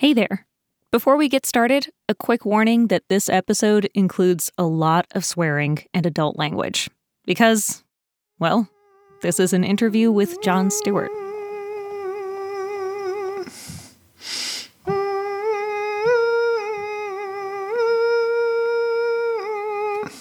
[0.00, 0.46] Hey there.
[0.90, 5.84] Before we get started, a quick warning that this episode includes a lot of swearing
[5.92, 6.88] and adult language.
[7.26, 7.84] Because,
[8.38, 8.66] well,
[9.20, 11.10] this is an interview with Jon Stewart.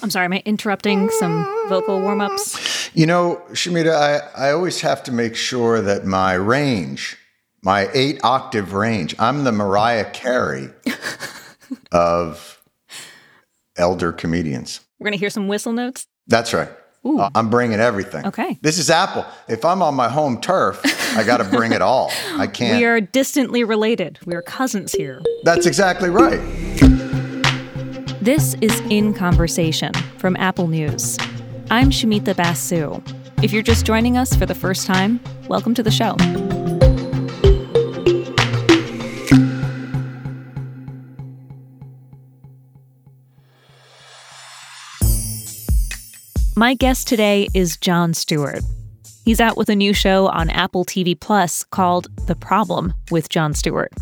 [0.03, 2.93] I'm sorry, am I interrupting some vocal warm ups?
[2.93, 7.15] You know, Shumita, I, I always have to make sure that my range,
[7.61, 10.69] my eight octave range, I'm the Mariah Carey
[11.91, 12.61] of
[13.77, 14.81] elder comedians.
[14.99, 16.07] We're going to hear some whistle notes.
[16.27, 16.69] That's right.
[17.03, 18.25] Uh, I'm bringing everything.
[18.27, 18.57] Okay.
[18.61, 19.25] This is Apple.
[19.47, 20.81] If I'm on my home turf,
[21.15, 22.11] I got to bring it all.
[22.35, 22.77] I can't.
[22.77, 24.19] We are distantly related.
[24.25, 25.21] We are cousins here.
[25.43, 26.39] That's exactly right.
[28.21, 31.17] This is In Conversation from Apple News.
[31.71, 33.01] I'm Shumita Basu.
[33.41, 36.17] If you're just joining us for the first time, welcome to the show.
[46.59, 48.61] My guest today is Jon Stewart.
[49.23, 53.53] He's out with a new show on Apple TV Plus called The Problem with Jon
[53.53, 53.93] Stewart.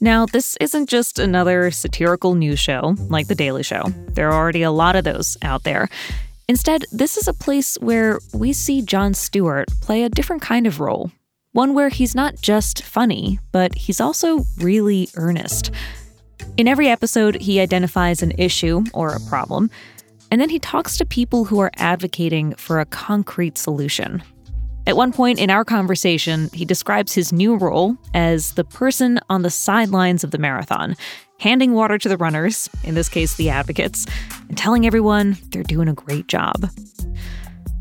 [0.00, 3.82] Now, this isn't just another satirical news show like The Daily Show.
[4.12, 5.90] There are already a lot of those out there.
[6.48, 10.80] Instead, this is a place where we see Jon Stewart play a different kind of
[10.80, 11.10] role.
[11.52, 15.70] One where he's not just funny, but he's also really earnest.
[16.56, 19.70] In every episode, he identifies an issue or a problem,
[20.30, 24.22] and then he talks to people who are advocating for a concrete solution.
[24.86, 29.42] At one point in our conversation, he describes his new role as the person on
[29.42, 30.96] the sidelines of the marathon,
[31.38, 34.06] handing water to the runners, in this case the advocates,
[34.48, 36.70] and telling everyone they're doing a great job.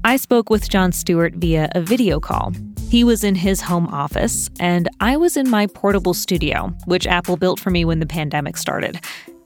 [0.04, 2.54] I spoke with Jon Stewart via a video call.
[2.90, 7.38] He was in his home office, and I was in my portable studio, which Apple
[7.38, 9.00] built for me when the pandemic started.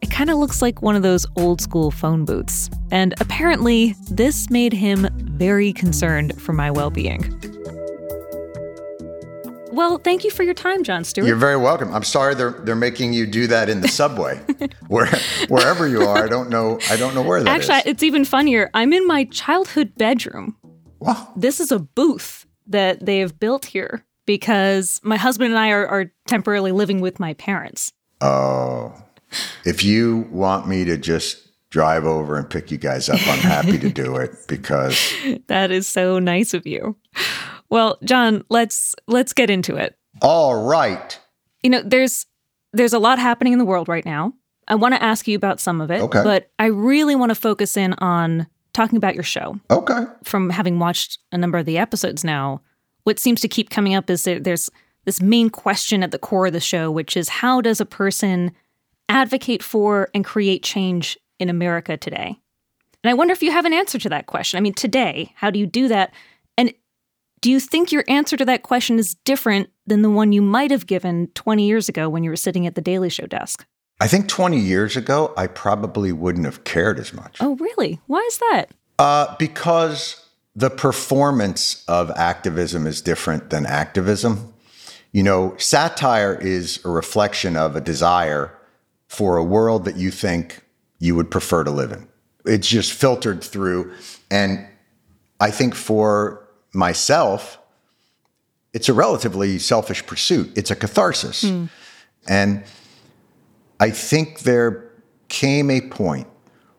[0.04, 2.68] It kind of looks like one of those old school phone booths.
[2.90, 7.22] And apparently, this made him very concerned for my well being.
[9.72, 11.26] Well, thank you for your time, Jon Stewart.
[11.26, 11.90] You're very welcome.
[11.94, 14.36] I'm sorry they're they're making you do that in the subway,
[14.88, 15.06] where
[15.48, 16.22] wherever you are.
[16.22, 16.78] I don't know.
[16.90, 17.82] I don't know where that Actually, is.
[17.86, 18.68] it's even funnier.
[18.74, 20.54] I'm in my childhood bedroom.
[20.98, 21.32] Wow.
[21.34, 25.88] This is a booth that they have built here because my husband and I are,
[25.88, 27.90] are temporarily living with my parents.
[28.20, 28.94] Oh,
[29.64, 31.40] if you want me to just
[31.70, 35.12] drive over and pick you guys up, I'm happy to do it because
[35.48, 36.96] That is so nice of you.
[37.70, 39.96] Well, Jon, let's let's get into it.
[40.22, 41.18] all right.
[41.62, 42.26] You know, there's
[42.72, 44.32] there's a lot happening in the world right now.
[44.68, 46.22] I want to ask you about some of it, Okay.
[46.24, 49.58] but I really want to focus in on talking about your show.
[49.70, 50.04] Okay.
[50.24, 52.60] From having watched a number of the episodes now,
[53.04, 54.70] what seems to keep coming up is that there's
[55.04, 58.52] this main question at the core of the show, which is how does a person
[59.08, 62.38] advocate for and create change in America today?
[63.02, 64.56] And I wonder if you have an answer to that question.
[64.56, 66.12] I mean, today, how do you do that?
[66.56, 66.72] And
[67.42, 70.70] do you think your answer to that question is different than the one you might
[70.70, 73.66] have given 20 years ago when you were sitting at the Daily Show desk?
[74.00, 77.36] I think 20 years ago, I probably wouldn't have cared as much.
[77.40, 78.00] Oh, really?
[78.06, 78.70] Why is that?
[78.98, 80.26] Uh, because
[80.56, 84.54] the performance of activism is different than activism.
[85.12, 88.56] You know, satire is a reflection of a desire
[89.14, 90.62] for a world that you think
[90.98, 92.08] you would prefer to live in.
[92.44, 93.92] It's just filtered through.
[94.30, 94.66] And
[95.40, 97.58] I think for myself,
[98.72, 100.52] it's a relatively selfish pursuit.
[100.56, 101.42] It's a catharsis.
[101.42, 101.66] Hmm.
[102.26, 102.64] And
[103.80, 104.90] I think there
[105.28, 106.26] came a point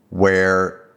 [0.10, 0.90] where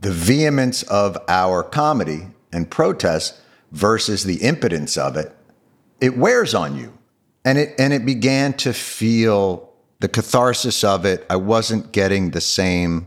[0.00, 3.40] the vehemence of our comedy and protest
[3.72, 5.34] versus the impotence of it,
[6.00, 6.96] it wears on you.
[7.44, 9.69] And it and it began to feel
[10.00, 11.24] the catharsis of it.
[11.30, 13.06] I wasn't getting the same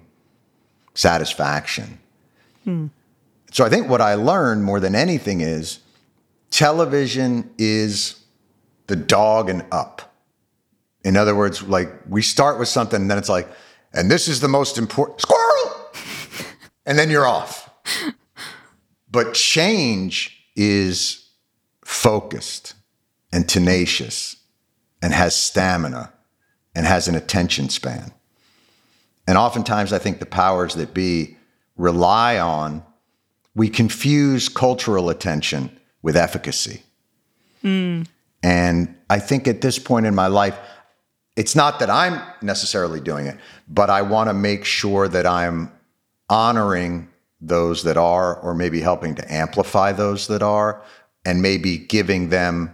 [0.94, 2.00] satisfaction.
[2.64, 2.88] Hmm.
[3.52, 5.80] So I think what I learned more than anything is
[6.50, 8.24] television is
[8.88, 10.14] the dog and up.
[11.04, 13.48] In other words, like we start with something and then it's like,
[13.92, 15.92] and this is the most important squirrel.
[16.86, 17.70] and then you're off.
[19.12, 21.30] But change is
[21.84, 22.74] focused
[23.32, 24.38] and tenacious
[25.02, 26.13] and has stamina
[26.76, 28.12] and has an attention span.
[29.28, 31.38] And oftentimes I think the powers that be
[31.78, 32.84] rely on,
[33.56, 36.84] we confuse cultural attention with efficacy.
[37.62, 38.04] Hmm.
[38.42, 40.58] And I think at this point in my life,
[41.36, 43.38] it's not that I'm necessarily doing it,
[43.68, 45.72] but I want to make sure that I'm
[46.30, 47.10] honoring
[47.40, 50.82] those that are, or maybe helping to amplify those that are,
[51.26, 52.74] and maybe giving them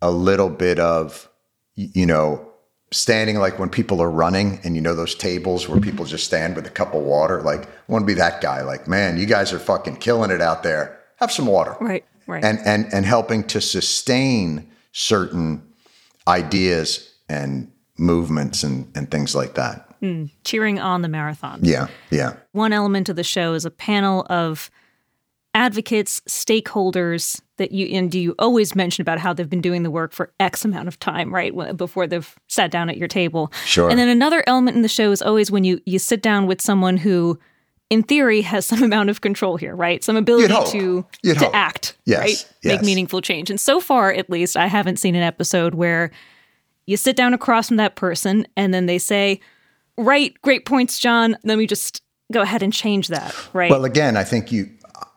[0.00, 1.28] a little bit of,
[1.74, 2.47] you know,
[2.90, 6.56] standing like when people are running and you know those tables where people just stand
[6.56, 7.42] with a cup of water.
[7.42, 8.62] Like, I want to be that guy.
[8.62, 10.98] Like, man, you guys are fucking killing it out there.
[11.16, 11.76] Have some water.
[11.80, 12.44] Right, right.
[12.44, 15.62] And and and helping to sustain certain
[16.26, 20.00] ideas and movements and, and things like that.
[20.00, 21.60] Mm, cheering on the marathon.
[21.62, 22.34] Yeah, yeah.
[22.52, 24.70] One element of the show is a panel of
[25.54, 29.90] advocates, stakeholders that you and do you always mention about how they've been doing the
[29.90, 31.52] work for X amount of time, right?
[31.76, 33.52] Before they've sat down at your table.
[33.64, 33.90] Sure.
[33.90, 36.60] And then another element in the show is always when you you sit down with
[36.60, 37.38] someone who
[37.90, 40.02] in theory has some amount of control here, right?
[40.04, 41.54] Some ability to You'd to hope.
[41.54, 42.52] act, Yes, right?
[42.62, 42.72] yes.
[42.74, 43.50] Make meaningful change.
[43.50, 46.10] And so far, at least, I haven't seen an episode where
[46.86, 49.40] you sit down across from that person and then they say,
[49.96, 51.36] "Right, great points, Jon.
[51.44, 52.02] Let me just
[52.32, 53.70] go ahead and change that." Right?
[53.70, 54.68] Well, again, I think you.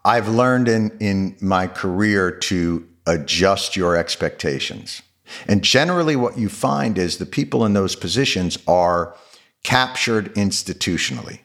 [0.03, 5.01] I've learned in in my career to adjust your expectations,
[5.47, 9.15] and generally, what you find is the people in those positions are
[9.63, 11.39] captured institutionally,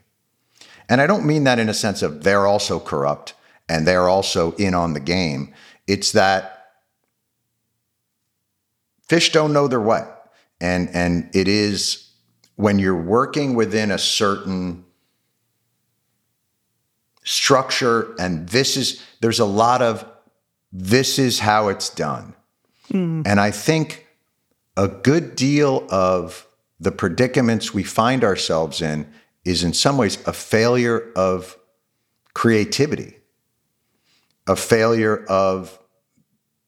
[0.88, 3.34] and I don't mean that in a sense of they're also corrupt
[3.68, 5.52] and they're also in on the game.
[5.86, 6.72] It's that
[9.08, 10.04] fish don't know their way,
[10.60, 12.10] and and it is
[12.56, 14.85] when you're working within a certain
[17.26, 20.08] structure and this is there's a lot of
[20.72, 22.34] this is how it's done.
[22.90, 23.22] Hmm.
[23.26, 24.06] And i think
[24.76, 26.46] a good deal of
[26.78, 29.10] the predicaments we find ourselves in
[29.44, 31.58] is in some ways a failure of
[32.32, 33.16] creativity
[34.46, 35.78] a failure of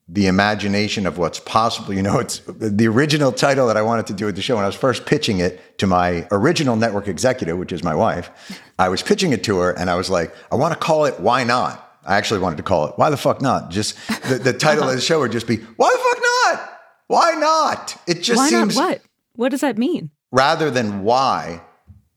[0.09, 1.93] the imagination of what's possible.
[1.93, 4.57] You know, it's the original title that I wanted to do with the show.
[4.57, 8.31] When I was first pitching it to my original network executive, which is my wife,
[8.79, 11.21] I was pitching it to her and I was like, I want to call it
[11.21, 11.85] Why Not?
[12.05, 13.71] I actually wanted to call it Why the Fuck Not?
[13.71, 13.97] Just
[14.29, 16.81] the, the title of the show would just be Why the Fuck Not?
[17.09, 18.01] Why not?
[18.07, 19.03] It just Why seems not what?
[19.35, 20.11] What does that mean?
[20.31, 21.63] rather than why,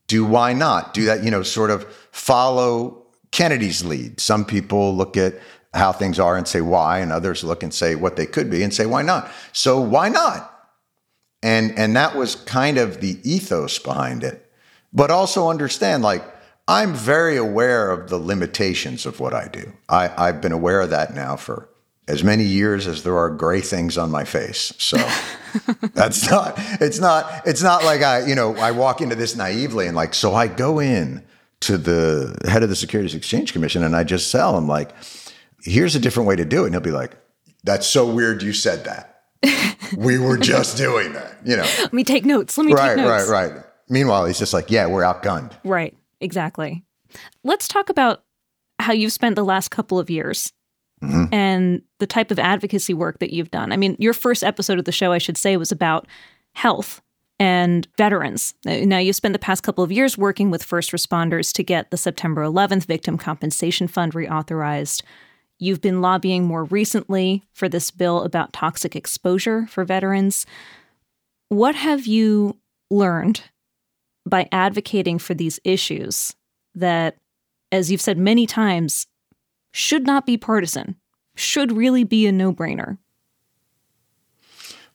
[0.06, 0.94] do why not?
[0.94, 4.20] Do that, you know, sort of follow Kennedy's lead.
[4.20, 5.34] Some people look at
[5.74, 8.62] how things are and say why, and others look and say what they could be
[8.62, 9.30] and say why not.
[9.52, 10.48] So why not?
[11.42, 14.50] And and that was kind of the ethos behind it.
[14.92, 16.22] But also understand like
[16.68, 19.72] I'm very aware of the limitations of what I do.
[19.88, 21.68] I, I've been aware of that now for
[22.08, 24.72] as many years as there are gray things on my face.
[24.78, 24.96] So
[25.94, 29.86] that's not it's not it's not like I, you know, I walk into this naively
[29.86, 31.24] and like, so I go in
[31.60, 34.90] to the head of the Securities Exchange Commission and I just sell I'm like,
[35.62, 36.66] here's a different way to do it.
[36.66, 37.16] And he'll be like,
[37.64, 39.08] That's so weird you said that.
[39.96, 41.66] we were just doing that, you know.
[41.80, 42.56] Let me take notes.
[42.58, 43.28] Let me Right, take notes.
[43.28, 43.54] right, right.
[43.56, 43.64] Right.
[43.88, 45.52] Meanwhile, he's just like, Yeah, we're outgunned.
[45.64, 46.84] Right, exactly.
[47.44, 48.22] Let's talk about
[48.78, 50.52] how you've spent the last couple of years
[51.02, 51.34] Mm-hmm.
[51.34, 53.72] and the type of advocacy work that you've done.
[53.72, 56.06] I mean, your first episode of the show, I should say, was about
[56.52, 57.02] health
[57.40, 58.54] and veterans.
[58.64, 61.96] Now, you've spent the past couple of years working with first responders to get the
[61.96, 65.02] September 11th Victim Compensation Fund reauthorized.
[65.62, 70.44] You've been lobbying more recently for this bill about toxic exposure for veterans.
[71.50, 72.58] What have you
[72.90, 73.42] learned
[74.26, 76.34] by advocating for these issues
[76.74, 77.18] that,
[77.70, 79.06] as you've said many times,
[79.70, 80.96] should not be partisan,
[81.36, 82.98] should really be a no brainer?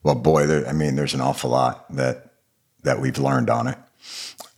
[0.02, 2.34] Well, boy, there, I mean, there's an awful lot that
[2.82, 3.78] that we've learned on it.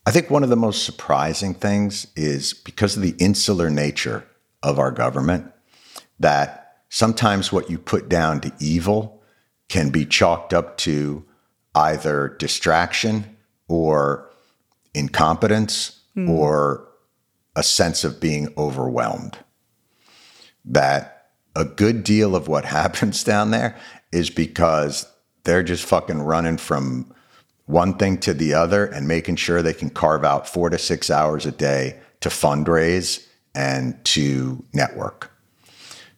[0.04, 4.26] I think one of the most surprising things is because of the insular nature
[4.60, 5.52] of our government,
[6.20, 9.22] that sometimes what you put down to evil
[9.68, 11.24] can be chalked up to
[11.74, 13.36] either distraction
[13.68, 14.30] or
[14.94, 16.28] incompetence hmm.
[16.28, 16.88] or
[17.56, 19.38] a sense of being overwhelmed.
[20.64, 23.76] That a good deal of what happens down there
[24.12, 25.06] is because
[25.44, 27.12] they're just fucking running from
[27.66, 31.08] one thing to the other and making sure they can carve out four to six
[31.08, 35.29] hours a day to fundraise and to network.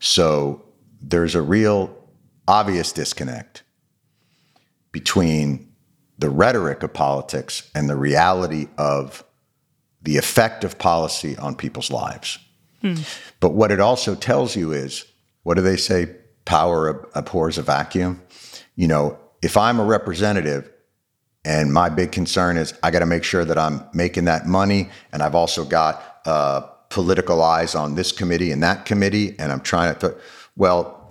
[0.04, 0.64] So
[1.00, 1.97] there's a real
[2.49, 3.62] obvious disconnect
[4.90, 5.73] between
[6.18, 9.25] the rhetoric of politics and the reality of
[10.02, 12.40] the effect of policy on people's lives.
[13.38, 15.04] But what it also tells you is
[15.44, 16.16] what do they say?
[16.47, 18.21] Power ab- abhors a vacuum.
[18.75, 20.68] You know, if I'm a representative
[21.44, 24.90] and my big concern is I got to make sure that I'm making that money,
[25.12, 29.62] and I've also got uh, political eyes on this committee and that committee, and I'm
[29.62, 30.14] trying to,
[30.56, 31.11] well,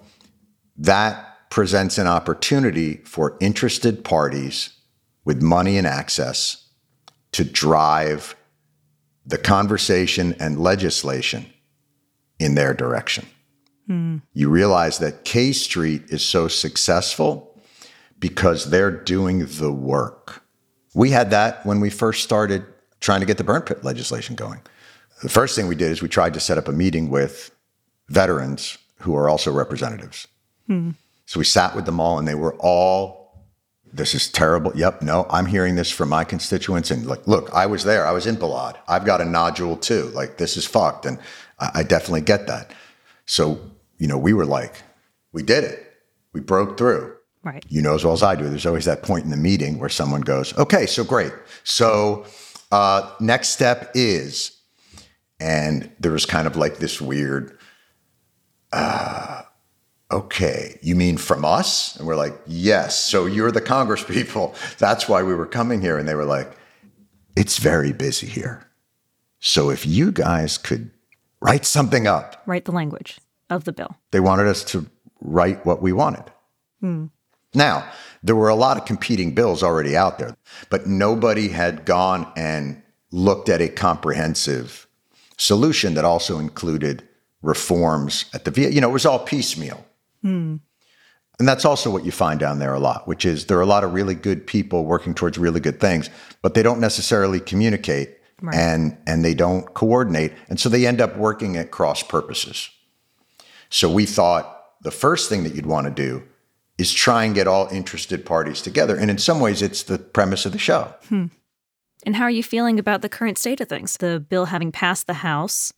[0.78, 4.70] that presents an opportunity for interested parties
[5.26, 6.70] with money and access
[7.32, 8.36] to drive
[9.26, 11.48] the conversation and legislation
[12.40, 13.26] in their direction.
[13.88, 14.18] Hmm.
[14.34, 17.60] You realize that K Street is so successful
[18.20, 20.44] because they're doing the work.
[20.94, 22.66] We had that when we first started
[23.00, 24.62] trying to get the burn pit legislation going.
[25.22, 27.52] The first thing we did is we tried to set up a meeting with
[28.10, 30.28] veterans who are also representatives.
[30.68, 30.92] Hmm.
[31.26, 33.46] So we sat with them all, and they were all,
[33.94, 37.66] "This is terrible." Yep, no, I'm hearing this from my constituents, and like, look, I
[37.68, 38.06] was there.
[38.06, 38.76] I was in Balad.
[38.88, 40.12] I've got a nodule too.
[40.14, 41.20] Like, this is fucked, and
[41.60, 42.74] I, I definitely get that.
[43.26, 43.60] So,
[43.98, 44.84] you know, we were like,
[45.32, 45.94] we did it.
[46.34, 47.16] We broke through.
[47.44, 47.66] Right.
[47.70, 48.50] You know as well as I do.
[48.50, 51.34] There's always that point in the meeting where someone goes, "Okay, so great.
[51.64, 52.26] So
[52.72, 54.61] uh, next step is,"
[55.42, 57.58] and there was kind of like this weird.
[58.72, 59.42] Uh,
[60.12, 61.96] okay, you mean from us?
[61.96, 62.98] And we're like, yes.
[62.98, 64.54] So you're the Congress people.
[64.78, 65.98] That's why we were coming here.
[65.98, 66.52] And they were like,
[67.36, 68.68] it's very busy here.
[69.40, 70.92] So if you guys could
[71.42, 73.18] write something up, write the language
[73.50, 73.98] of the bill.
[74.12, 74.86] They wanted us to
[75.22, 76.26] write what we wanted.
[76.82, 77.08] Hmm.
[77.56, 77.90] Now,
[78.22, 80.38] there were a lot of competing bills already out there,
[80.70, 82.82] but nobody had gone and
[83.12, 84.88] looked at a comprehensive
[85.42, 87.02] solution that also included
[87.42, 88.72] reforms at the VA.
[88.72, 89.84] You know, it was all piecemeal.
[90.22, 90.58] Hmm.
[91.40, 93.66] And that's also what you find down there a lot, which is there are a
[93.66, 96.12] lot of really good people working towards really good things,
[96.44, 98.54] but they don't necessarily communicate right.
[98.54, 102.70] and and they don't coordinate, and so they end up working at cross purposes.
[103.70, 106.22] So we thought the first thing that you'd want to do
[106.78, 108.96] is try and get all interested parties together.
[108.96, 110.94] And in some ways, it's the premise of the show.
[111.10, 111.28] Hmm.
[112.04, 113.98] And how are you feeling about the current state of things?
[113.98, 115.74] The bill having passed the House?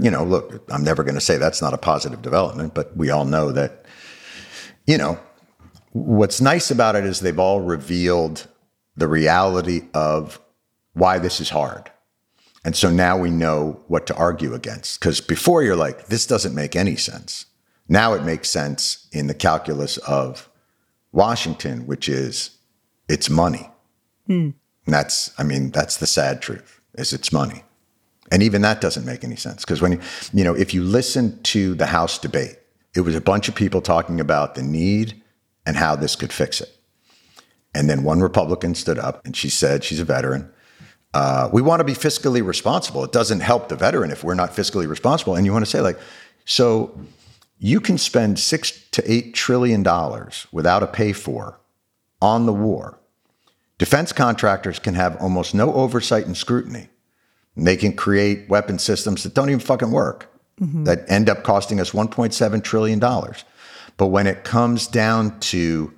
[0.00, 3.10] You know, look, I'm never going to say that's not a positive development, but we
[3.10, 3.86] all know that,
[4.86, 5.18] you know,
[5.92, 8.46] what's nice about it is they've all revealed
[8.96, 10.40] the reality of
[10.92, 11.90] why this is hard.
[12.64, 15.00] And so now we know what to argue against.
[15.00, 17.46] Because before you're like, this doesn't make any sense.
[17.88, 20.48] Now it makes sense in the calculus of
[21.10, 22.56] Washington, which is
[23.08, 23.70] it's money.
[24.26, 24.50] Hmm.
[24.86, 27.62] And that's, I mean, that's the sad truth is it's money.
[28.30, 30.00] And even that doesn't make any sense because when you,
[30.32, 32.58] you know, if you listen to the House debate,
[32.94, 35.22] it was a bunch of people talking about the need
[35.66, 36.70] and how this could fix it.
[37.74, 40.50] And then one Republican stood up and she said, she's a veteran.
[41.14, 43.04] Uh, we want to be fiscally responsible.
[43.04, 45.36] It doesn't help the veteran if we're not fiscally responsible.
[45.36, 45.98] And you want to say, like,
[46.44, 46.98] so
[47.58, 51.60] you can spend six to eight trillion dollars without a pay for
[52.20, 52.98] on the war.
[53.78, 56.88] Defense contractors can have almost no oversight and scrutiny.
[57.56, 60.84] And they can create weapon systems that don't even fucking work, mm-hmm.
[60.84, 63.00] that end up costing us $1.7 trillion.
[63.96, 65.92] But when it comes down to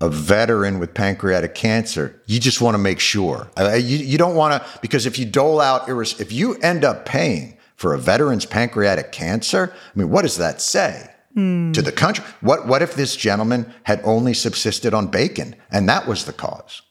[0.00, 3.50] a veteran with pancreatic cancer, you just want to make sure.
[3.58, 7.58] You, you don't want to, because if you dole out, if you end up paying
[7.78, 9.72] for a veteran's pancreatic cancer?
[9.72, 11.08] I mean, what does that say?
[11.36, 11.72] Mm.
[11.74, 16.08] To the country, what what if this gentleman had only subsisted on bacon and that
[16.08, 16.82] was the cause?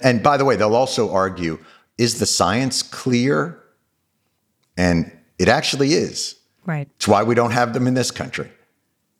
[0.00, 1.58] And by the way, they'll also argue
[1.98, 3.58] is the science clear?
[4.76, 6.36] And it actually is.
[6.66, 6.88] Right.
[6.96, 8.50] It's why we don't have them in this country.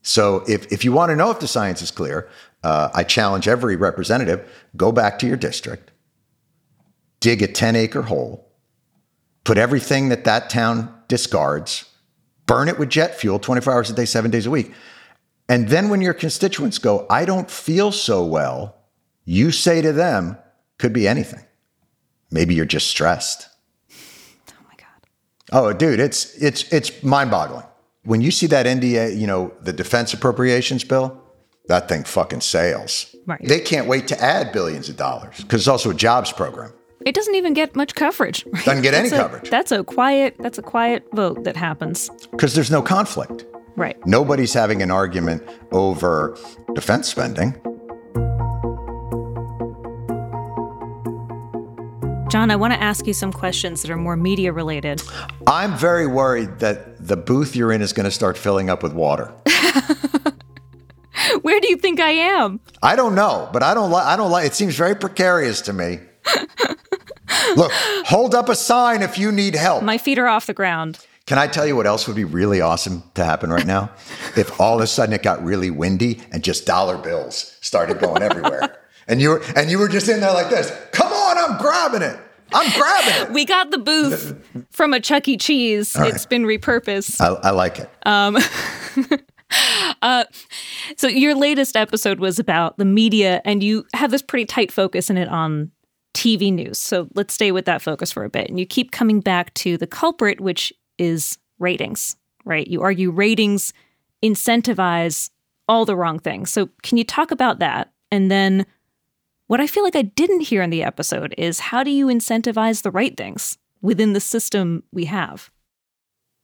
[0.02, 2.28] So if, if you want to know if the science is clear,
[2.62, 5.90] uh, I challenge every representative go back to your district,
[7.20, 8.48] dig a 10 acre hole,
[9.44, 11.84] put everything that that town discards,
[12.46, 14.72] burn it with jet fuel 24 hours a day, seven days a week.
[15.48, 18.76] And then when your constituents go, I don't feel so well,
[19.24, 20.36] you say to them,
[20.78, 21.44] could be anything.
[22.30, 23.48] Maybe you're just stressed.
[24.50, 24.86] Oh my God.
[25.52, 27.66] Oh, dude, it's it's it's mind-boggling.
[28.04, 31.20] When you see that NDA, you know, the defense appropriations bill,
[31.68, 33.14] that thing fucking sails.
[33.26, 33.40] Right.
[33.42, 36.72] They can't wait to add billions of dollars because it's also a jobs program.
[37.04, 38.44] It doesn't even get much coverage.
[38.46, 38.64] Right?
[38.64, 39.50] Doesn't get any that's coverage.
[39.50, 40.36] That's a quiet.
[40.40, 42.10] That's a quiet vote that happens.
[42.30, 43.44] Because there's no conflict.
[43.76, 43.96] Right.
[44.06, 46.36] Nobody's having an argument over
[46.74, 47.54] defense spending.
[52.36, 55.02] Jon, I want to ask you some questions that are more media related.
[55.46, 58.92] I'm very worried that the booth you're in is going to start filling up with
[58.92, 59.32] water.
[61.40, 62.60] Where do you think I am?
[62.82, 65.72] I don't know, but I don't like I don't like it seems very precarious to
[65.72, 65.98] me.
[67.56, 67.72] Look,
[68.04, 69.82] hold up a sign if you need help.
[69.82, 70.98] My feet are off the ground.
[71.24, 73.92] Can I tell you what else would be really awesome to happen right now?
[74.36, 78.22] if all of a sudden it got really windy and just dollar bills started going
[78.22, 78.76] everywhere.
[79.08, 80.70] And you were and you were just in there like this.
[80.92, 82.20] Come on, I'm grabbing it.
[82.56, 83.32] I'm grabbing it.
[83.32, 84.34] We got the booth
[84.70, 85.36] from a Chuck E.
[85.36, 85.94] Cheese.
[85.98, 86.14] Right.
[86.14, 87.20] It's been repurposed.
[87.20, 87.90] I, I like it.
[88.04, 88.38] Um,
[90.02, 90.24] uh,
[90.96, 95.10] so your latest episode was about the media, and you have this pretty tight focus
[95.10, 95.70] in it on
[96.14, 96.78] TV news.
[96.78, 98.48] So let's stay with that focus for a bit.
[98.48, 102.66] And you keep coming back to the culprit, which is ratings, right?
[102.66, 103.74] You argue ratings
[104.24, 105.30] incentivize
[105.68, 106.50] all the wrong things.
[106.50, 107.92] So can you talk about that?
[108.10, 108.64] And then
[109.48, 112.82] What I feel like I didn't hear in the episode is how do you incentivize
[112.82, 115.50] the right things within the system we have?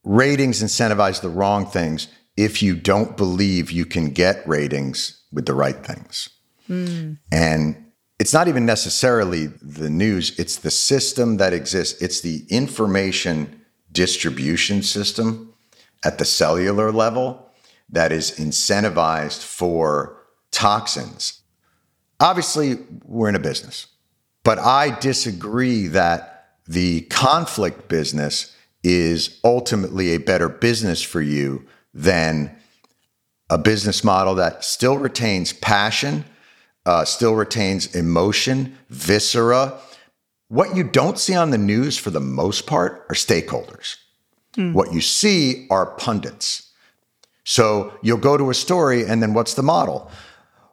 [0.05, 2.07] Ratings incentivize the wrong things
[2.37, 6.29] if you don't believe you can get ratings with the right things.
[6.69, 7.19] Mm.
[7.33, 7.87] And
[8.21, 14.81] it's not even necessarily the news, it's the system that exists, it's the information distribution
[14.83, 15.53] system
[16.05, 17.51] at the cellular level
[17.89, 20.17] that is incentivized for
[20.53, 21.42] toxins.
[22.23, 23.89] Obviously, we're in a business,
[24.45, 32.57] but I disagree that the conflict business is ultimately a better business for you than
[33.51, 36.25] a business model that still retains passion,
[36.87, 39.79] uh, still retains emotion, viscera.
[40.47, 43.97] What you don't see on the news for the most part are stakeholders.
[44.55, 44.73] Hmm.
[44.73, 46.71] What you see are pundits.
[47.43, 50.09] So you'll go to a story, and then what's the model?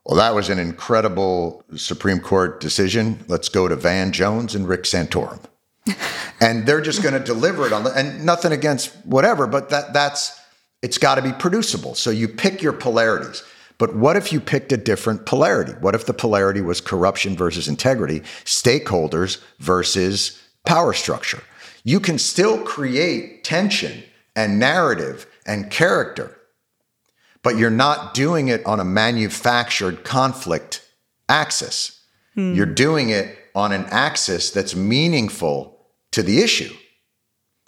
[0.09, 3.23] Well, that was an incredible Supreme Court decision.
[3.27, 5.39] Let's go to Van Jones and Rick Santorum.
[6.41, 9.93] and they're just going to deliver it on the, and nothing against whatever, but that
[9.93, 10.35] that's
[10.81, 11.93] it's got to be producible.
[11.93, 13.43] So you pick your polarities.
[13.77, 15.73] But what if you picked a different polarity?
[15.73, 21.43] What if the polarity was corruption versus integrity, stakeholders versus power structure?
[21.83, 24.01] You can still create tension
[24.35, 26.35] and narrative and character,
[27.43, 30.85] but you're not doing it on a manufactured conflict
[31.27, 32.01] axis.
[32.35, 32.53] Hmm.
[32.53, 36.73] You're doing it on an axis that's meaningful to the issue.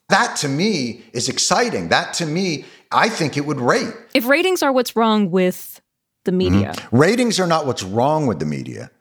[0.10, 1.90] That to me is exciting.
[1.90, 3.94] That to me I think it would rate.
[4.14, 5.82] If ratings are what's wrong with
[6.26, 6.98] the media, mm-hmm.
[6.98, 8.92] ratings are not what's wrong with the media.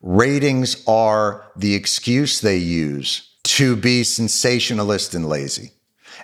[0.00, 5.72] Ratings are the excuse they use to be sensationalist and lazy.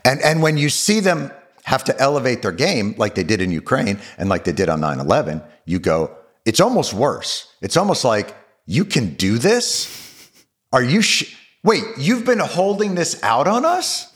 [0.05, 1.31] And, and when you see them
[1.65, 4.81] have to elevate their game, like they did in Ukraine and like they did on
[4.81, 7.53] 9 11, you go, it's almost worse.
[7.61, 8.35] It's almost like,
[8.67, 10.31] you can do this?
[10.73, 14.13] Are you, sh- wait, you've been holding this out on us?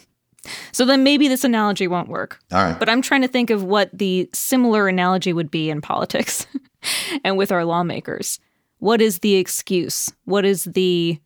[0.73, 2.39] So then maybe this analogy won't work.
[2.53, 2.79] All right.
[2.79, 6.47] But I'm trying to think of what the similar analogy would be in politics
[7.25, 8.39] and with our lawmakers.
[8.79, 10.11] What is the excuse?
[10.25, 11.19] What is the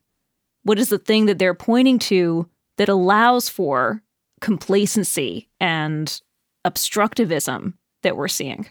[0.63, 4.03] what is the thing that they're pointing to that allows for
[4.41, 6.21] complacency and
[6.65, 8.67] obstructivism that we're seeing?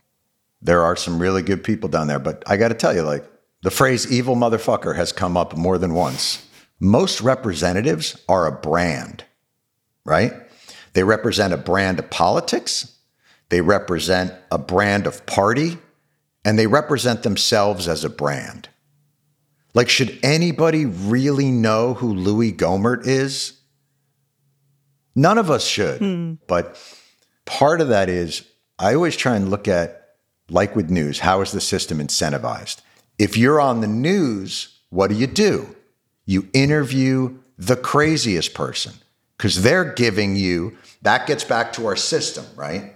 [0.62, 3.26] There are some really good people down there, but I got to tell you like
[3.62, 6.46] the phrase evil motherfucker has come up more than once.
[6.80, 9.24] Most representatives are a brand
[10.10, 10.34] right?
[10.94, 12.98] They represent a brand of politics,
[13.50, 15.78] they represent a brand of party,
[16.44, 18.70] and they represent themselves as a brand.
[19.76, 23.59] Like, should anybody really know who Louis Gohmert is?
[25.16, 26.00] None of us should.
[26.00, 26.34] Hmm.
[26.48, 26.78] But
[27.46, 28.44] part of that is
[28.78, 30.16] I always try and look at,
[30.50, 32.82] like with news, how is the system incentivized?
[33.18, 35.76] If you're on the news, what do you do?
[36.26, 38.94] You interview the craziest person
[39.38, 42.94] because they're giving you that gets back to our system, right?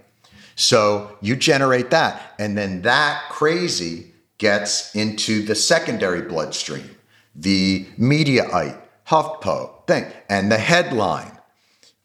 [0.56, 6.98] So you generate that, and then that crazy gets into the secondary bloodstream,
[7.36, 11.32] the Mediaite, HuffPo thing, and the headline,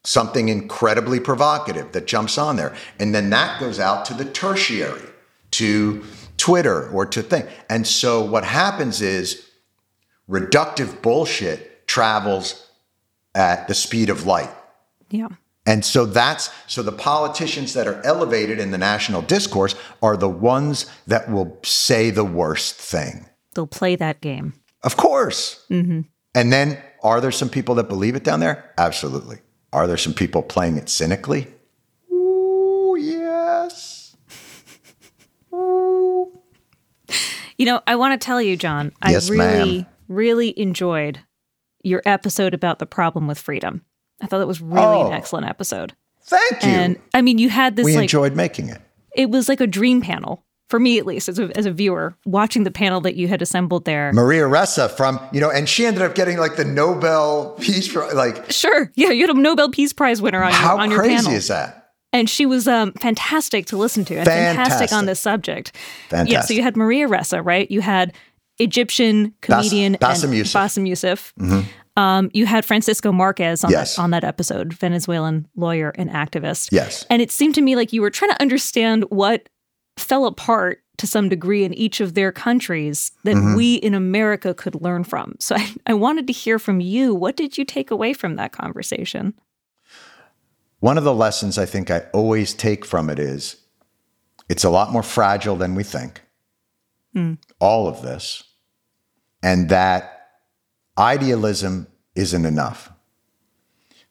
[0.09, 2.75] something incredibly provocative that jumps on there.
[2.99, 5.07] And then that goes out to the tertiary,
[5.51, 6.03] to
[6.37, 7.45] Twitter or to thing.
[7.69, 9.47] And so what happens is
[10.27, 12.71] reductive bullshit travels
[13.35, 14.49] at the speed of light.
[15.11, 15.27] Yeah.
[15.67, 20.27] And so that's so the politicians that are elevated in the national discourse are the
[20.27, 23.27] ones that will say the worst thing.
[23.53, 24.53] They'll play that game.
[24.81, 25.63] Of course.
[25.69, 26.01] Mm-hmm.
[26.33, 28.73] And then are there some people that believe it down there?
[28.79, 29.37] Absolutely.
[29.71, 31.47] Are there some people playing it cynically?
[32.11, 34.15] Ooh, yes.
[35.53, 36.31] Ooh.
[37.57, 39.85] You know, I want to tell you, Jon, yes, I really, ma'am.
[40.07, 41.19] really enjoyed
[41.83, 43.83] your episode about the problem with freedom.
[44.21, 45.93] I thought that was really oh, an excellent episode.
[46.23, 46.69] Thank you.
[46.69, 47.83] And I mean, you had this.
[47.83, 48.79] We like, enjoyed making it.
[49.13, 52.15] It was like a dream panel for me, at least, as a, as a viewer,
[52.25, 54.13] watching the panel that you had assembled there.
[54.13, 58.13] Maria Ressa from you know, and she ended up getting like the Nobel Peace Prize.
[58.13, 60.99] Like, sure, yeah, you had a Nobel Peace Prize winner on how your, on your
[60.99, 61.33] crazy panel.
[61.33, 61.91] is that?
[62.11, 64.57] And she was um, fantastic to listen to and fantastic.
[64.57, 65.75] fantastic on this subject.
[66.09, 66.33] Fantastic.
[66.33, 67.69] Yeah, so you had Maria Ressa, right?
[67.69, 68.13] You had
[68.57, 70.59] Egyptian comedian Bas- Bassem Youssef.
[70.59, 71.33] Bassem Youssef.
[71.39, 71.69] Mm-hmm.
[71.99, 73.95] Um, you had Francisco Marquez on, yes.
[73.95, 76.69] that, on that episode, Venezuelan lawyer and activist.
[76.71, 77.05] Yes.
[77.09, 79.49] And it seemed to me like you were trying to understand what
[79.99, 83.55] fell apart to some degree in each of their countries that mm-hmm.
[83.55, 85.35] we in America could learn from.
[85.39, 87.15] So I, I wanted to hear from you.
[87.15, 89.33] What did you take away from that conversation?
[90.79, 93.57] One of the lessons I think I always take from it is
[94.49, 96.21] it's a lot more fragile than we think.
[97.15, 97.37] Mm.
[97.59, 98.43] All of this.
[99.41, 100.31] and that
[100.97, 102.91] idealism isn't enough.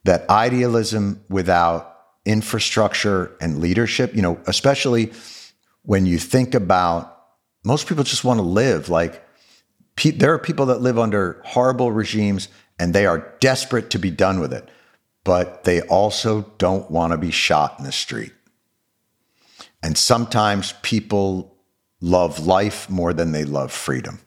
[0.05, 5.12] That idealism without infrastructure and leadership, you know, especially
[5.82, 7.14] when you think about
[7.64, 9.24] most people just want to live like
[9.96, 14.10] pe- there are people that live under horrible regimes and they are desperate to be
[14.10, 14.68] done with it,
[15.24, 18.32] but they also don't want to be shot in the street.
[19.82, 21.56] And sometimes people
[22.00, 24.20] love life more than they love freedom.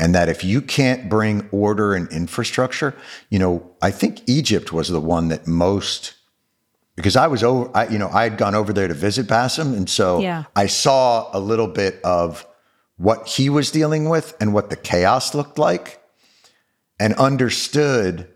[0.00, 2.94] And that if you can't bring order and infrastructure,
[3.30, 6.14] you know, I think Egypt was the one that most
[6.98, 9.72] because I was over, I, you know, I had gone over there to visit Bassem,
[9.76, 10.46] and so Yeah.
[10.56, 12.44] I saw a little bit of
[12.96, 16.02] what he was dealing with and what the chaos looked like,
[16.98, 18.26] and understood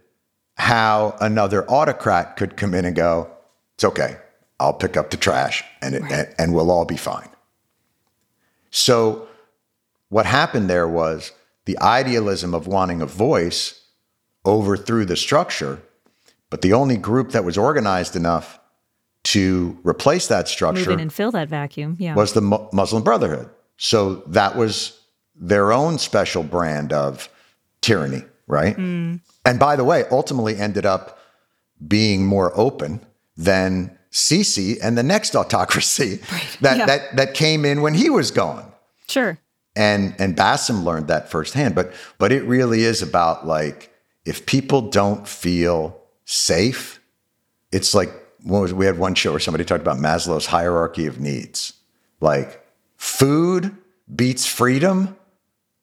[0.54, 3.28] how another autocrat could come in and go,
[3.74, 4.18] "It's okay,
[4.60, 7.30] I'll pick up the trash, and it, and, and we'll all be fine."
[8.70, 9.26] So,
[10.08, 11.32] what happened there was
[11.64, 13.80] the idealism of wanting a voice
[14.46, 15.82] overthrew the structure,
[16.52, 18.60] but the only group that was organized enough
[19.24, 21.96] to replace that Move structure in and fill that vacuum.
[21.98, 22.14] Yeah.
[22.14, 23.48] was the Mu- Muslim Brotherhood.
[23.78, 25.00] So that was
[25.34, 27.28] their own special brand of
[27.80, 28.76] tyranny, right?
[28.76, 29.20] Mm.
[29.46, 31.18] And by the way, ultimately ended up
[31.88, 33.00] being more open
[33.36, 36.16] than Sisi and the next autocracy
[36.60, 36.86] that, Yeah.
[36.86, 38.70] that that came in when he was gone
[39.08, 39.38] sure.
[39.74, 41.74] and and Bassem learned that firsthand.
[41.74, 43.90] But but it really is about like
[44.26, 45.98] if people don't feel
[46.32, 47.00] safe,
[47.70, 48.10] it's like
[48.44, 51.74] was, we had one show where somebody talked about Maslow's hierarchy of needs.
[52.20, 52.64] Like
[52.96, 53.76] food
[54.14, 55.16] beats freedom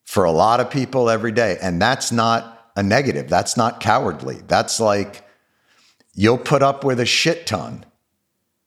[0.03, 3.29] for a lot of people every day, and that's not a negative.
[3.29, 4.41] That's not cowardly.
[4.47, 5.23] That's like
[6.15, 7.85] you'll put up with a shit ton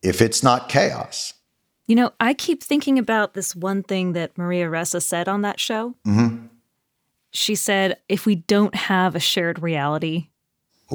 [0.03, 1.35] if it's not chaos.
[1.87, 5.59] You know, I keep thinking about this one thing that Maria Ressa said on that
[5.59, 5.97] show.
[6.07, 6.47] Mm-hmm.
[7.33, 10.29] She said, if we don't have a shared reality,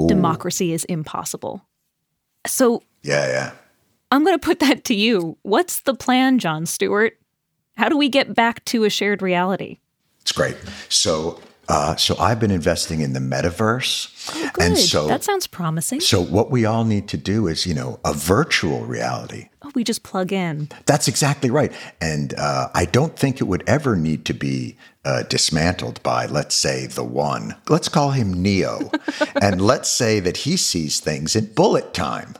[0.07, 1.65] democracy is impossible.
[2.45, 3.51] So Yeah, yeah.
[4.11, 5.37] I'm going to put that to you.
[5.41, 7.17] What's the plan, Jon Stewart?
[7.75, 9.79] How do we get back to a shared reality?
[10.21, 10.57] It's great.
[10.89, 14.77] So, uh, so I've been investing in the metaverse, and Good.
[14.77, 15.99] so that sounds promising.
[15.99, 19.49] so what we all need to do is, you know, a virtual reality.
[19.63, 20.69] Oh, we just plug in.
[20.85, 21.73] That's exactly right.
[21.99, 26.55] And uh, I don't think it would ever need to be uh, dismantled by, let's
[26.55, 27.55] say, the one.
[27.67, 28.89] Let's call him Neo,
[29.41, 32.35] and let's say that he sees things in bullet time.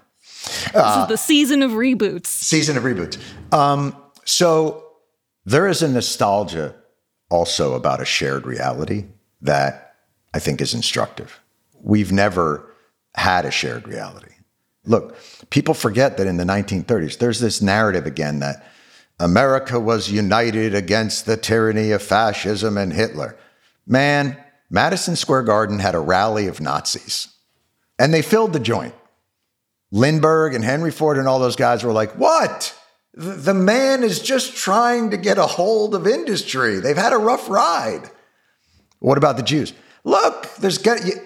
[0.73, 2.27] this is the season of reboots.
[2.27, 3.17] season of reboots.
[3.53, 4.85] Um, so
[5.45, 6.75] there is a nostalgia
[7.29, 9.05] also about a shared reality
[9.41, 9.95] that
[10.33, 11.39] I think is instructive.
[11.81, 12.73] We've never
[13.15, 14.33] had a shared reality.
[14.85, 15.17] Look,
[15.49, 18.65] people forget that in the 1930s, there's this narrative again that
[19.19, 23.37] America was united against the tyranny of fascism and Hitler.
[23.85, 24.37] Man,
[24.69, 27.27] Madison Square Garden had a rally of Nazis,
[27.97, 28.93] and they filled the joint.
[29.91, 32.77] Lindbergh and Henry Ford and all those guys were like, what?
[33.13, 36.79] The man is just trying to get a hold of industry.
[36.79, 38.11] They've had a rough ride.
[38.99, 39.73] What about the Jews?
[40.03, 40.83] Look, there's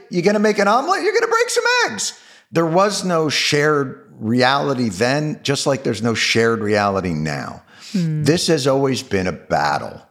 [0.09, 2.19] you're going to make an omelet, you're going to break some eggs.
[2.51, 7.63] There was no shared reality then, just like there's no shared reality now.
[7.91, 8.23] Hmm.
[8.23, 10.01] This has always been a battle.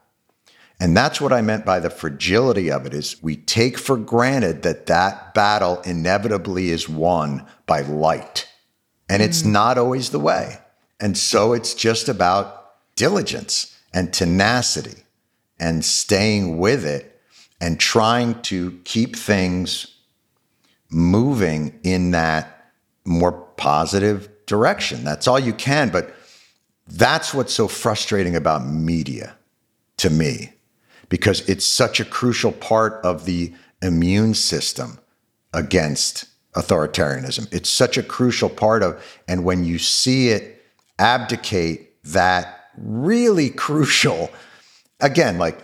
[0.81, 4.63] And that's what I meant by the fragility of it is we take for granted
[4.63, 8.49] that that battle inevitably is won by light.
[9.09, 9.53] And it's hmm.
[9.53, 10.59] not always the way.
[10.99, 15.05] And so it's just about diligence and tenacity
[15.59, 17.10] and staying with it
[17.61, 19.97] and trying to keep things
[20.91, 22.73] moving in that
[23.05, 25.05] more positive direction.
[25.05, 25.91] That's all you can.
[25.91, 26.15] But
[26.89, 29.37] that's what's so frustrating about media
[29.99, 30.55] to me,
[31.09, 34.99] because it's such a crucial part of the immune system
[35.53, 37.53] against authoritarianism.
[37.53, 40.65] It's such a crucial part of, and when you see it
[40.99, 44.31] abdicate that really crucial,
[45.01, 45.59] again, like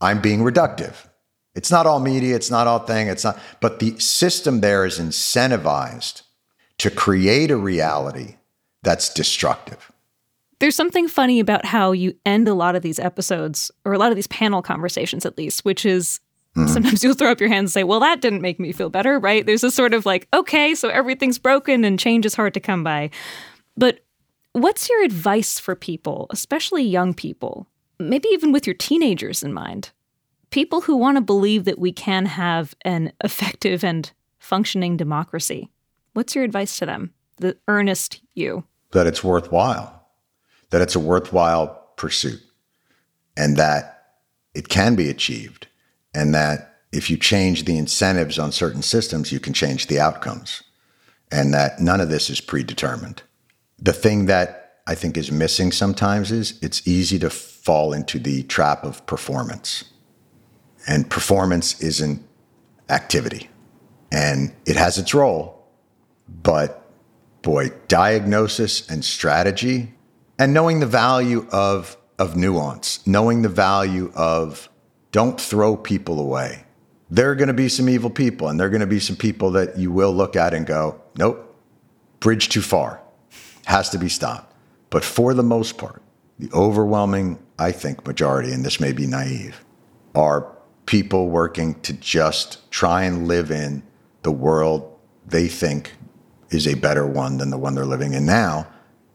[0.00, 0.94] I'm being reductive.
[1.58, 5.00] It's not all media, it's not all thing, it's not, but the system there is
[5.00, 6.22] incentivized
[6.78, 8.36] to create a reality
[8.84, 9.90] that's destructive.
[10.60, 14.12] There's something funny about how you end a lot of these episodes, or a lot
[14.12, 16.20] of these panel conversations at least, which is
[16.56, 16.68] mm-hmm.
[16.68, 19.18] sometimes you'll throw up your hands and say, Well, that didn't make me feel better,
[19.18, 19.44] right?
[19.44, 22.84] There's a sort of like, okay, so everything's broken and change is hard to come
[22.84, 23.10] by.
[23.76, 24.04] But
[24.52, 27.66] what's your advice for people, especially young people,
[27.98, 29.90] maybe even with your teenagers in mind?
[30.50, 35.70] People who want to believe that we can have an effective and functioning democracy.
[36.14, 37.12] What's your advice to them?
[37.36, 38.64] The earnest you.
[38.92, 40.06] that it's worthwhile,
[40.70, 42.40] that it's a worthwhile pursuit,
[43.36, 44.16] and that
[44.54, 45.68] it can be achieved
[46.14, 50.62] and that if you change the incentives on certain systems, you can change the outcomes,
[51.30, 53.22] and that none of this is predetermined.
[53.78, 58.42] The thing that I think is missing sometimes is it's easy to fall into the
[58.44, 59.84] trap of performance.
[60.88, 62.26] And performance isn't
[62.88, 63.50] activity,
[64.10, 65.66] and it has its role,
[66.42, 66.90] but
[67.42, 69.94] boy, diagnosis and strategy,
[70.38, 74.68] and knowing the value of, of nuance, knowing the value of
[75.12, 76.64] don't throw people away.
[77.10, 79.16] There are going to be some evil people and there are going to be some
[79.16, 81.56] people that you will look at and go, nope,
[82.20, 83.00] bridge too far,
[83.64, 84.54] has to be stopped.
[84.90, 86.02] But for the most part,
[86.38, 89.64] the overwhelming, I think, majority, and this may be naive,
[90.14, 90.57] are
[90.88, 93.82] people working to just try and live in
[94.22, 95.92] the world they think
[96.48, 98.66] is a better one than the one they're living in now.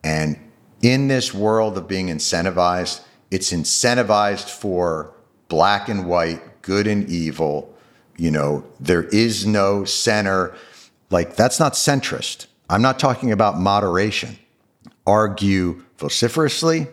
[0.03, 0.39] And
[0.83, 5.15] in this world of being incentivized, it's incentivized for
[5.47, 7.75] black and white, good and evil,
[8.17, 10.53] you know, there is no center.
[11.09, 12.45] Like, that's not centrist.
[12.69, 14.37] I'm not talking about moderation.
[15.07, 16.85] Argue vociferously,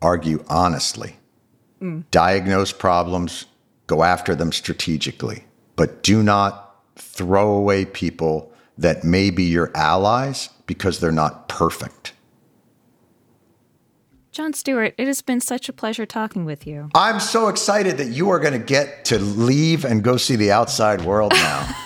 [0.00, 1.16] argue honestly.
[1.82, 2.04] Mm.
[2.12, 3.46] Diagnose problems,
[3.90, 5.42] go after them strategically,
[5.74, 12.12] but do not throw away people that may be your allies because they're not perfect.
[14.30, 16.88] Jon Stewart, it has been such a pleasure talking with you.
[16.94, 20.52] I'm so excited that you are going to get to leave and go see the
[20.52, 21.74] outside world now.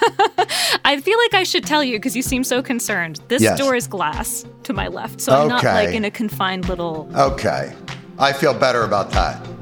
[0.84, 3.22] I feel like I should tell you because you seem so concerned.
[3.28, 3.58] This yes.
[3.58, 7.08] door is glass to my left, so I'm not like in a confined little.
[7.16, 7.72] Okay.
[8.18, 9.53] I feel better about that.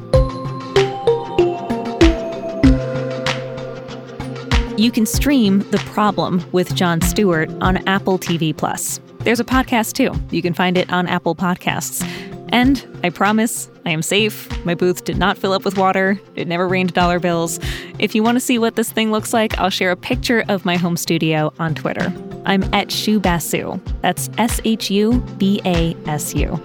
[4.83, 8.99] You can stream The Problem with Jon Stewart on Apple TV Plus.
[9.21, 10.13] There's a podcast too.
[10.35, 12.05] You can find it on Apple Podcasts.
[12.49, 14.49] And I promise I am safe.
[14.65, 16.21] My booth did not fill up with water.
[16.35, 17.61] It never rained dollar bills.
[18.01, 20.65] If you want to see what this thing looks like, I'll share a picture of
[20.65, 22.13] my home studio on Twitter.
[22.45, 23.79] I'm at Shu Basu.
[24.01, 26.61] That's S H U B A S U.